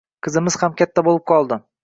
Qizimiz 0.27 0.57
ham 0.63 0.73
katta 0.81 1.05
boʻlib 1.09 1.27
qoldi 1.35 1.61